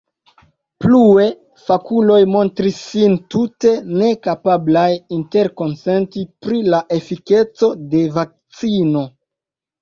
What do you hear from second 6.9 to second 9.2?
efikeco de vakcino.